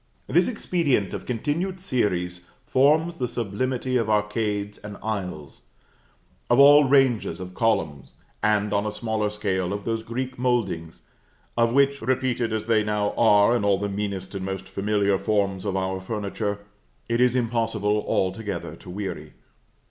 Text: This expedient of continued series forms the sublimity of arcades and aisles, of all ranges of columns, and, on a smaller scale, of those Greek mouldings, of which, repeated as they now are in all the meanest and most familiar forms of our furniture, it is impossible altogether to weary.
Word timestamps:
This 0.25 0.47
expedient 0.47 1.13
of 1.13 1.27
continued 1.27 1.79
series 1.79 2.41
forms 2.65 3.17
the 3.17 3.27
sublimity 3.27 3.97
of 3.97 4.09
arcades 4.09 4.79
and 4.79 4.97
aisles, 5.03 5.61
of 6.49 6.57
all 6.57 6.85
ranges 6.85 7.39
of 7.39 7.53
columns, 7.53 8.11
and, 8.41 8.73
on 8.73 8.83
a 8.87 8.91
smaller 8.91 9.29
scale, 9.29 9.71
of 9.71 9.85
those 9.85 10.01
Greek 10.01 10.39
mouldings, 10.39 11.03
of 11.55 11.71
which, 11.71 12.01
repeated 12.01 12.51
as 12.51 12.65
they 12.65 12.83
now 12.83 13.11
are 13.11 13.55
in 13.55 13.63
all 13.63 13.77
the 13.77 13.89
meanest 13.89 14.33
and 14.33 14.43
most 14.43 14.67
familiar 14.67 15.19
forms 15.19 15.65
of 15.65 15.77
our 15.77 15.99
furniture, 16.01 16.65
it 17.07 17.21
is 17.21 17.35
impossible 17.35 18.03
altogether 18.07 18.75
to 18.77 18.89
weary. 18.89 19.33